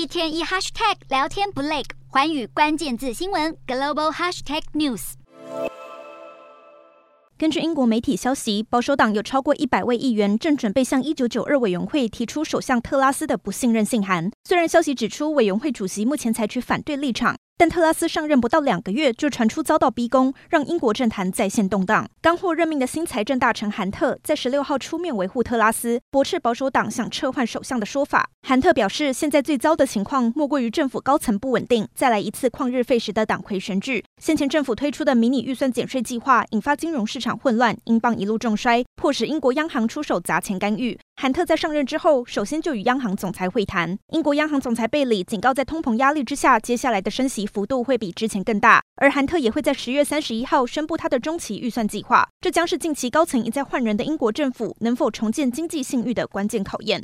[0.00, 5.12] 一天一 hashtag 聊天不累，环宇关键字新闻 global hashtag news。
[7.36, 14.30] 根据英国媒体消息，保守党有超过一百位议员正准备向一九九二委员会提出首相特拉斯的不信任信函。
[14.44, 17.36] 虽然消息指出，委员会主席目前采取反对立场。
[17.60, 22.08] 但特拉斯上任不到两个月，就传出遭到逼宫，让英国政坛再现动荡。
[22.22, 28.30] 刚获任命的新财政大臣韩特在十六号出面维护特拉斯，驳斥保守党想撤换首相的说法。
[28.48, 34.02] 韩特表示，现在最糟的情况莫过于政府高层不稳定，再来一次旷日费时的党魁选举。
[34.18, 40.98] 先前政府推出的迷你预算减税计划引发金融市场混乱，英镑一路重摔，迫使英国央行出手砸钱干预。
[41.22, 43.98] 韩特在上任之后，首先就与央行总裁会谈。
[44.08, 48.80] 英国央行总裁贝里警告，在通膨压力之下，接下来的升息幅度会比之前更大。
[48.96, 56.98] 而韩特也会在十月三十一号宣布他的中期预算计划，这将是近期高层一再换人的英国政府能否重建经济信誉的关键考验。